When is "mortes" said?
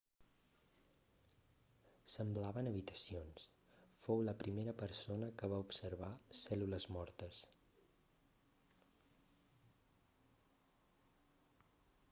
6.95-7.43